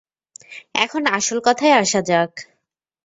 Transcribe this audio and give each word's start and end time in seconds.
এখন 0.75 1.01
আসল 1.07 1.37
কথায় 1.45 1.73
আসা 1.73 2.01
যাক। 2.01 2.31